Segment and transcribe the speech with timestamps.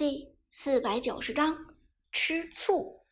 [0.00, 1.54] 第四百九十章
[2.10, 3.04] 吃醋。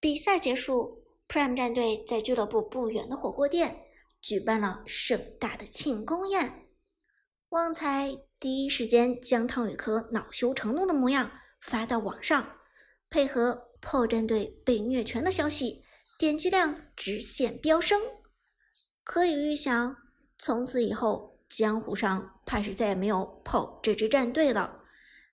[0.00, 3.84] 比赛结束，Prime 战队在俱乐部不远的火锅店
[4.22, 6.66] 举办了盛大的庆功宴。
[7.50, 12.56] 旺财第一时间将汤宇科恼羞成怒的模样发到网上，
[13.10, 15.84] 配合破战队被虐拳的消息，
[16.18, 18.00] 点击量直线飙升。
[19.04, 19.94] 可以预想，
[20.38, 24.78] 从此以后，江湖上怕是再也没有炮这支战队了。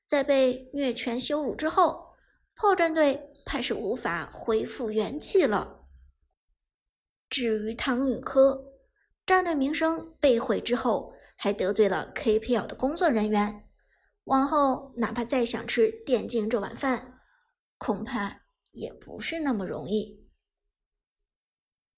[0.10, 2.16] 在被虐拳羞辱之后，
[2.56, 5.86] 炮战队怕是无法恢复元气了。
[7.30, 8.74] 至于汤宇科，
[9.24, 13.70] 战队名声被毁之后，还得罪了 KPL 的工作人员，
[14.24, 17.20] 往后哪怕再想吃电竞这碗饭，
[17.78, 18.42] 恐怕
[18.72, 20.28] 也不是那么容易。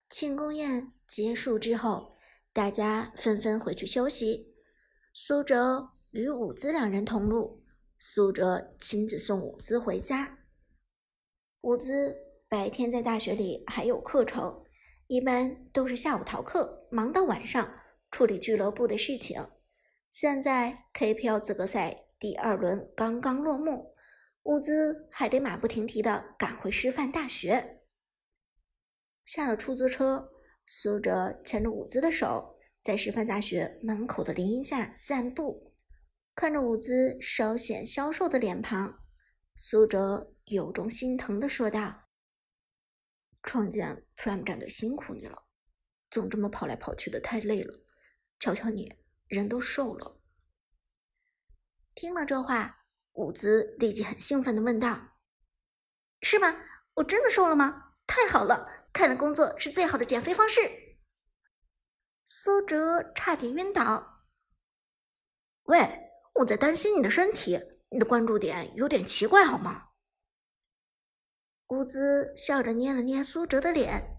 [0.09, 2.17] 庆功宴结束之后，
[2.51, 4.53] 大家纷纷回去休息。
[5.13, 7.60] 苏哲与伍兹两人同路。
[8.03, 10.39] 苏哲亲自送伍兹回家。
[11.61, 12.17] 伍兹
[12.49, 14.63] 白天在大学里还有课程，
[15.05, 19.47] 一般都是下午逃课，忙到晚上处理俱乐部的事情。
[20.09, 23.93] 现在 KPL 资格赛第二轮刚刚落幕，
[24.45, 27.83] 伍兹还得马不停蹄地赶回师范大学。
[29.23, 30.31] 下了出租车，
[30.65, 35.70] 苏哲牵着伍兹的手，在师范大学门口的林荫下散步。
[36.33, 39.03] 看着伍兹稍显消瘦的脸庞，
[39.55, 42.09] 苏哲有种心疼的说道
[43.43, 45.45] ：“创建 Prime 战队辛苦你了，
[46.09, 47.83] 总这么跑来跑去的太累了。
[48.39, 48.91] 瞧瞧你，
[49.27, 50.19] 人都瘦了。”
[51.93, 55.17] 听了这话，伍兹立即很兴奋的问道
[56.23, 56.63] ：“是吗？
[56.95, 57.93] 我真的瘦了吗？
[58.07, 58.87] 太好了！
[58.93, 60.61] 看来工作是最好的减肥方式。”
[62.23, 64.25] 苏哲差点晕倒。
[65.63, 66.10] 喂。
[66.41, 69.89] 我在担心你的身体，你的关注点有点奇怪，好吗？
[71.67, 74.17] 伍兹笑着捏了捏苏哲的脸，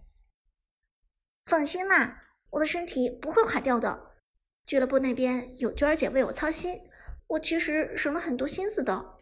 [1.45, 4.13] 放心啦，我的身体不会垮掉的。
[4.65, 6.89] 俱乐部那边有娟儿姐为我操心，
[7.27, 9.19] 我其实省了很多心思的。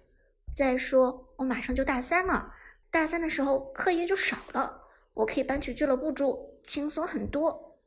[0.55, 2.55] 再说，我马上就大三了，
[2.91, 7.81] 大三的时候课业就少了，我可以搬去俱乐部住，轻松很多。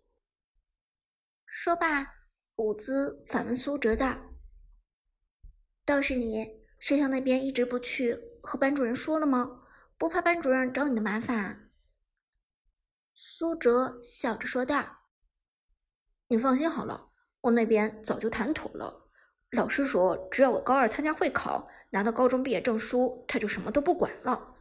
[1.46, 2.16] 说罢，
[2.56, 4.33] 伍兹反问苏哲道。
[5.86, 9.60] 倒是你，学校那边一直不去，和班主任说了吗？
[9.98, 11.72] 不怕班主任找你的麻烦？
[13.14, 15.04] 苏哲笑着说道
[16.28, 17.12] ：“你放心好了，
[17.42, 19.10] 我那边早就谈妥了。
[19.52, 24.56] 老师说，只要我高二参加会考，拿到高中毕业证书，他就什么都不管了。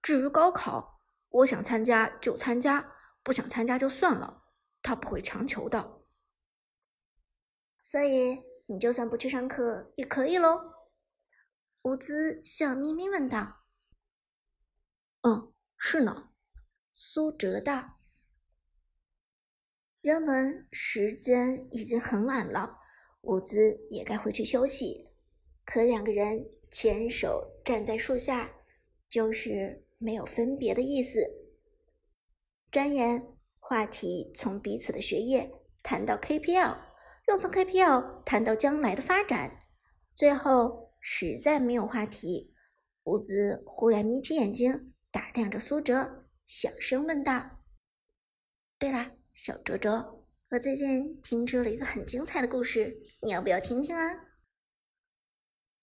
[0.00, 2.92] 至于高考，我想参加就参加，
[3.22, 4.44] 不想参加就算了，
[4.82, 6.02] 他不会强求的。
[7.82, 10.74] 所以。”你就算不去上课也可以喽。”
[11.84, 13.64] 伍兹笑眯眯问道。
[15.22, 16.30] “嗯，是呢。”
[16.92, 17.98] 苏哲道。
[20.00, 22.78] 原本时间已经很晚了，
[23.22, 25.08] 伍兹也该回去休息，
[25.64, 28.52] 可两个人牵手站在树下，
[29.08, 31.20] 就是没有分别的意思。
[32.70, 35.52] 转眼，话题从彼此的学业
[35.82, 36.87] 谈到 KPL。
[37.28, 39.58] 又从 KPL 谈到将来的发展，
[40.14, 42.54] 最后实在没有话题，
[43.04, 47.62] 伍兹忽然眯起眼睛，打量着苏哲，小声问道
[48.80, 54.24] ：“对了，小哲哲，我最近听说了一个很精彩的故事，你要不要听听啊？”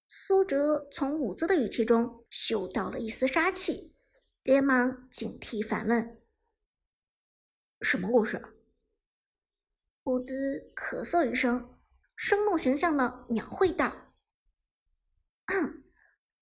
[0.09, 3.93] 苏哲从伍兹的语气中嗅到了一丝杀气，
[4.41, 6.19] 连忙警惕反问
[7.81, 8.41] ：“什么故事？”
[10.05, 11.79] 伍兹咳嗽一声，
[12.15, 14.13] 生动形象的描绘道：“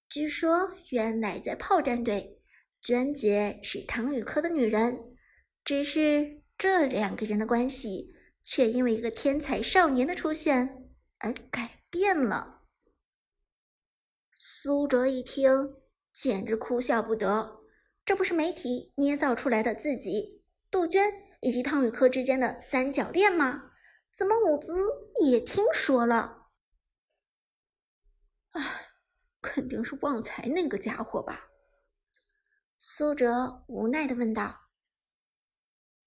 [0.10, 2.42] 据说原来在炮战队，
[2.82, 5.16] 娟姐是唐雨科的女人，
[5.64, 8.14] 只是这两个人的关系
[8.44, 12.64] 却因为一个天才少年的出现而改变了。”
[14.36, 15.78] 苏哲一听，
[16.12, 17.62] 简直哭笑不得，
[18.04, 21.14] 这不是媒体捏造出来的自己杜鹃。
[21.44, 23.72] 以及汤宇科之间的三角恋吗？
[24.12, 24.74] 怎么伍兹
[25.22, 26.48] 也听说了？
[28.52, 28.62] 唉，
[29.42, 31.50] 肯定是旺财那个家伙吧？
[32.78, 34.70] 苏哲无奈的问道。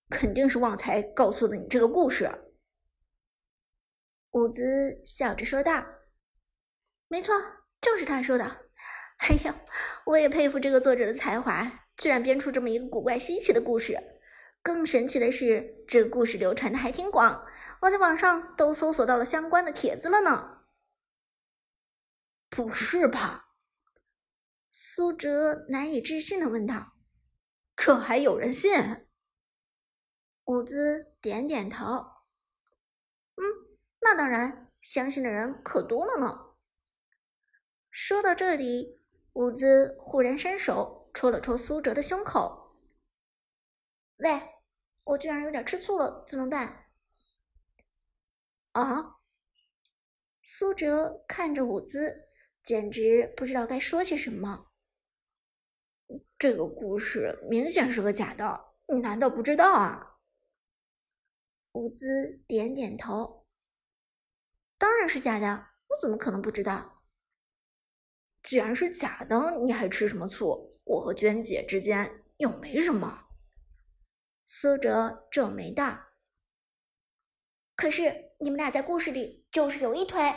[0.08, 2.30] 肯定是旺财告诉的你这个故事。
[4.30, 5.84] 伍兹笑着说道。
[7.08, 7.34] 没错，
[7.80, 8.44] 就是他说的。
[9.18, 9.60] 哎呀，
[10.06, 13.98] 我也佩服这个作者的才华，居然编出这么一个古怪稀奇的故事。
[14.66, 17.46] 更神奇的是，这个故事流传的还挺广，
[17.82, 20.64] 我在网上都搜索到了相关的帖子了呢。
[22.50, 23.54] 不是吧？
[24.72, 26.94] 苏哲难以置信的问道
[27.78, 29.06] ：“这还有人信？”
[30.46, 31.84] 伍兹点点头
[33.38, 36.56] ：“嗯，那当然，相信的人可多了呢。”
[37.88, 39.00] 说到这里，
[39.34, 42.82] 伍兹忽然伸手戳了戳苏哲的胸口
[44.19, 44.56] ：“喂，
[45.06, 46.87] 我居然有点吃醋了，怎么办？”
[48.73, 49.17] 啊！
[50.43, 52.29] 苏哲看着伍兹，
[52.62, 54.67] 简直不知道该说些什么。
[56.38, 60.19] 这个故事明显是个假的，你难道不知道啊？
[61.73, 63.47] 伍兹点点头
[64.79, 67.03] ：“当然是假的，我怎么可能不知道？”
[68.43, 70.79] 既然是假的，你还吃什么醋？
[70.85, 73.25] 我和娟姐之间又没什么。
[74.48, 76.04] 苏哲皱眉道
[77.75, 80.32] ：“可是你们俩在故事里就是有一腿。”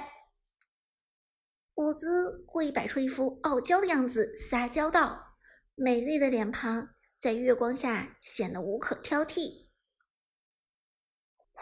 [1.75, 5.37] 伍兹故意摆出一副傲娇的样子，撒娇道
[5.75, 6.89] ：“美丽的脸庞
[7.19, 9.67] 在月光下显得无可挑剔。”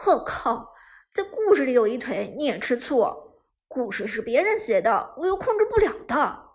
[0.07, 0.73] 我靠，
[1.11, 3.44] 在故事里有一腿你也吃醋？
[3.67, 6.47] 故事是别人写的，我又控制不了的。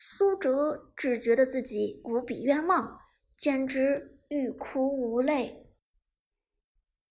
[0.00, 2.98] 苏哲只觉得自己无比冤枉，
[3.36, 5.74] 简直欲哭无泪。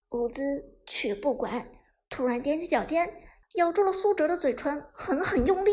[0.10, 1.72] 伍兹却不管，
[2.10, 3.24] 突然踮起脚尖，
[3.56, 5.72] 咬住了苏哲的嘴唇，狠狠用力。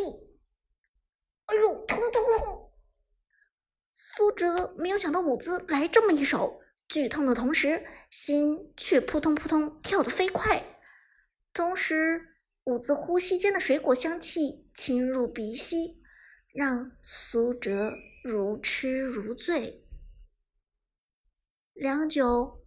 [1.47, 2.73] 哎呦，痛痛痛！
[3.93, 10.81] 苏哲没有想到伍兹来这么一手，剧痛的同时，心却扑通扑通跳得飞快，
[11.53, 12.31] 同时。
[12.67, 16.01] 伍兹呼吸间的水果香气侵入鼻息，
[16.55, 17.93] 让苏哲
[18.23, 19.84] 如痴如醉。
[21.75, 22.65] 良久，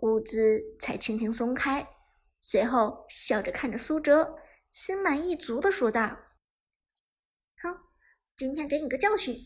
[0.00, 1.88] 伍兹才轻轻松开，
[2.38, 4.36] 随后笑着看着苏哲，
[4.70, 6.18] 心满意足的说道
[7.62, 7.78] ：“哼，
[8.36, 9.40] 今天给你个教训，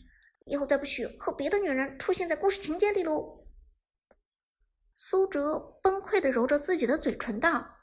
[0.45, 3.47] 以后再不许和别的女人出现在故事情节里喽。”
[4.93, 7.77] 苏哲崩溃的揉着自己的嘴唇道。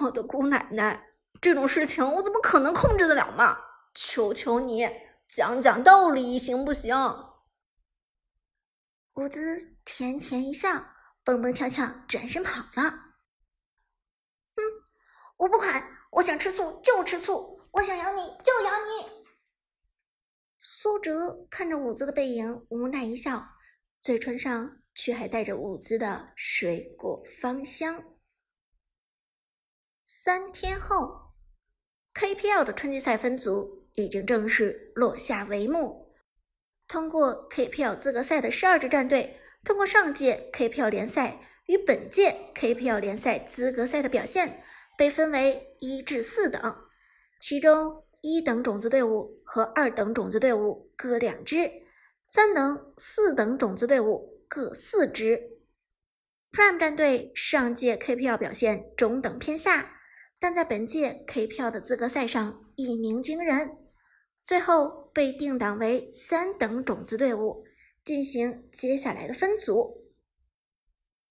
[0.00, 1.10] 我的姑奶奶，
[1.40, 3.56] 这种事情我怎么可能控制得了嘛？
[3.94, 4.90] 求求你
[5.28, 6.96] 讲讲道理行不行？
[9.16, 10.68] 伍兹甜甜一笑，
[11.24, 12.90] 蹦蹦跳跳转身跑了。
[14.54, 14.62] 哼，
[15.38, 19.26] 我不管，我想吃醋就吃醋，我想咬你就咬你。
[20.60, 23.42] 苏哲看着伍兹的背影，无奈一笑，
[24.02, 28.18] 嘴唇上却还带着伍兹的水果芳香。
[30.04, 31.34] 三天后
[32.12, 36.05] ，KPL 的春季赛分组已经正式落下帷幕。
[36.88, 44.62] 通过 KPL 资格赛的十二支战队，通过上届 KPL 联赛与本届 KPL 联赛资格赛的表现，
[44.96, 46.60] 被分为一至四等。
[47.40, 51.70] 其中，一等种子队伍和二等种子队伍各两支，
[52.26, 55.40] 三等、四等种子队伍各四支。
[56.52, 59.92] Prime 战队上届 KPL 表现中等偏下。
[60.38, 63.78] 但在本届 KPL 的资格赛上一鸣惊人，
[64.44, 67.64] 最后被定档为三等种子队伍，
[68.04, 70.12] 进行接下来的分组。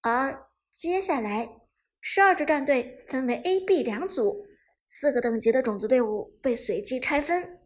[0.02, 1.62] 而接下来
[2.02, 4.48] 十二支战队分为 A、B 两组，
[4.88, 7.60] 四个等级的种子队伍被随机拆分。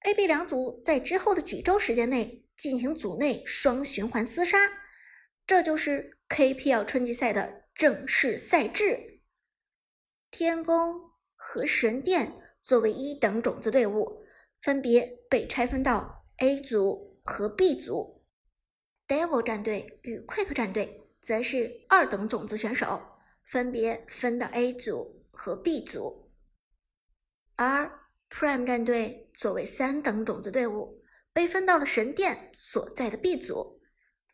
[0.00, 4.70] A、B 两组在之后的几周时间内进行组内双循环厮杀，
[5.46, 9.22] 这就是 KPL 春季赛的正式赛制。
[10.30, 14.23] 天宫和神殿作为一等种子队伍，
[14.64, 18.24] 分别被拆分到 A 组和 B 组。
[19.06, 22.98] Devil 战队与 Quick 战队则是二等种子选手，
[23.44, 26.32] 分别分到 A 组和 B 组。
[27.56, 31.04] 而 Prime 战队作为三等种子队伍，
[31.34, 33.82] 被分到了神殿所在的 B 组。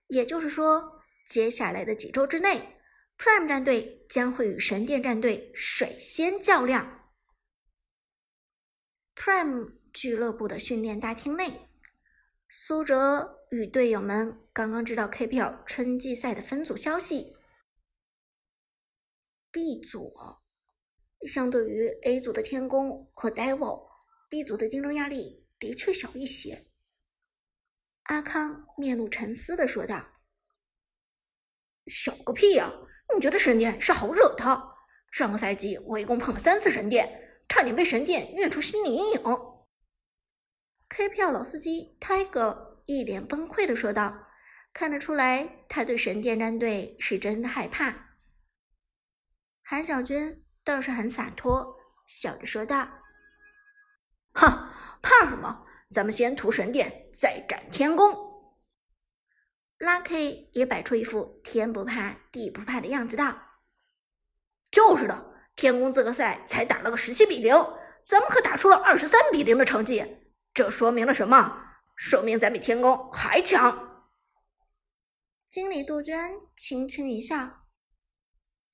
[0.06, 2.76] 也就是说，接下来的几周之内。
[3.18, 7.10] Prime 战队将会与神殿战队率先较量。
[9.16, 11.68] Prime 俱乐部的训练大厅内，
[12.48, 17.36] 苏哲与队友们刚刚知道 KPL 春季赛的分组消息。
[19.50, 20.12] B 组
[21.28, 26.66] 相对于 A 组的天宫和 Devil，B 组的竞争压力的确小一些。
[28.04, 30.20] 阿康面露沉思的说道
[31.86, 32.72] ：“小个屁呀！”
[33.14, 34.70] 你觉得神殿是好惹的？
[35.10, 39.20] 上个赛季我一共碰了三次神殿，差点被神殿虐出心理阴影。
[41.00, 44.28] KPL 老司机 Tiger 一脸崩溃的说道
[44.74, 48.18] ：“看得出来，他对神殿战队是真的害怕。”
[49.64, 51.74] 韩小军倒是很洒脱，
[52.06, 52.86] 笑着说道
[54.36, 54.68] ：“哼，
[55.00, 55.64] 怕什么？
[55.90, 58.14] 咱们先屠神殿，再斩天宫。
[59.78, 63.34] Lucky 也摆出一副天不怕地不怕的样子，道
[64.70, 67.54] ：“就是的，天宫资格赛才打了个十七比零，
[68.02, 70.18] 咱们可打出了二十三比零的成绩。
[70.52, 71.66] 这说明了什么？
[71.96, 74.06] 说明咱比天宫还强。”
[75.46, 77.66] 经理杜鹃轻轻一笑：“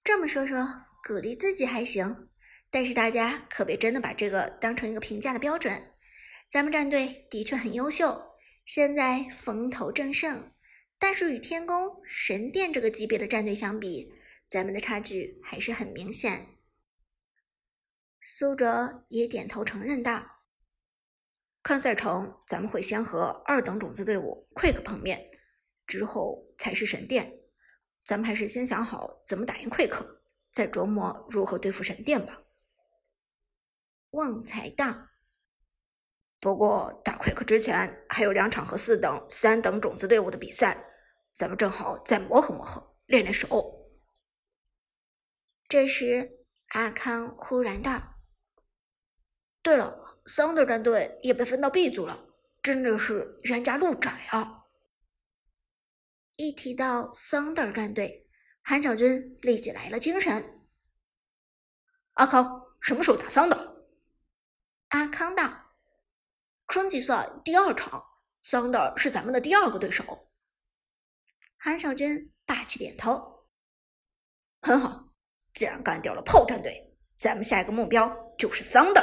[0.05, 0.67] 这么说说，
[1.07, 2.29] 鼓励自己还行，
[2.71, 5.93] 但是大家可别真的把这个当成一个评价的标准。”
[6.49, 10.49] 咱们战队的确很优秀，现在风头正盛，
[10.97, 14.13] 但是与天宫、神殿这个级别的战队相比，
[14.49, 16.47] 咱们的差距还是很明显。
[18.21, 20.36] 苏哲也点头承认道
[21.67, 25.29] ：“看赛程，咱们会先和二等种子队伍 Quick 碰面，
[25.85, 27.41] 之后才是神殿。
[28.05, 30.21] 咱们还是先想好怎么打赢 Quick，
[30.53, 32.45] 再琢磨如何对付神殿吧。”
[34.15, 35.11] 旺财大。
[36.39, 40.85] 不过打 Quick 之前还有两场和四等、三等种子队伍的比赛，
[41.35, 43.91] 咱们正好再磨合磨合，练练手。
[45.67, 48.21] 这时，阿康忽然道
[49.61, 52.27] ：“对了，桑德战队也被分到 B 组了，
[52.63, 54.65] 真的是冤家路窄啊！”
[56.37, 58.29] 一提到桑德战队，
[58.63, 60.67] 韩小军立即来了精神。
[62.13, 63.87] 阿康，什么时候打桑德？
[64.89, 65.63] 阿康道。
[66.69, 68.05] 春季赛第二场，
[68.43, 70.31] 桑德是咱们的第二个对手。
[71.57, 73.45] 韩小军霸气点头，
[74.61, 75.15] 很好。
[75.55, 79.03] 既然干掉了炮战队，咱们下一个目标就是桑德。